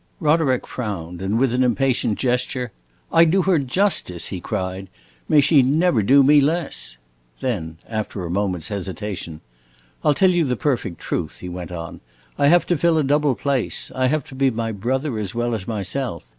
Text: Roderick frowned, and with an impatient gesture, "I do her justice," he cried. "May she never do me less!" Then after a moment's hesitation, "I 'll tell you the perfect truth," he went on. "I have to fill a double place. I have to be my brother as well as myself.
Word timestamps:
Roderick 0.19 0.65
frowned, 0.65 1.21
and 1.21 1.37
with 1.37 1.53
an 1.53 1.61
impatient 1.63 2.17
gesture, 2.17 2.71
"I 3.11 3.23
do 3.23 3.43
her 3.43 3.59
justice," 3.59 4.29
he 4.29 4.41
cried. 4.41 4.87
"May 5.29 5.41
she 5.41 5.61
never 5.61 6.01
do 6.01 6.23
me 6.23 6.41
less!" 6.41 6.97
Then 7.39 7.77
after 7.87 8.25
a 8.25 8.29
moment's 8.31 8.69
hesitation, 8.69 9.41
"I 10.03 10.09
'll 10.09 10.15
tell 10.15 10.31
you 10.31 10.43
the 10.43 10.55
perfect 10.55 10.97
truth," 10.97 11.41
he 11.41 11.49
went 11.49 11.71
on. 11.71 12.01
"I 12.35 12.47
have 12.47 12.65
to 12.65 12.77
fill 12.79 12.97
a 12.97 13.03
double 13.03 13.35
place. 13.35 13.91
I 13.93 14.07
have 14.07 14.23
to 14.23 14.33
be 14.33 14.49
my 14.49 14.71
brother 14.71 15.19
as 15.19 15.35
well 15.35 15.53
as 15.53 15.67
myself. 15.67 16.23